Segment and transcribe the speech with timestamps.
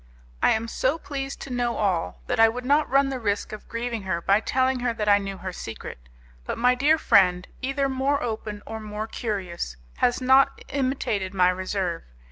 [0.41, 3.67] I am so pleased to know all that I would not run the risk of
[3.69, 5.99] grieving her by telling her that I knew her secret,
[6.43, 12.01] but my dear friend, either more open or more curious, has not imitated my reserve.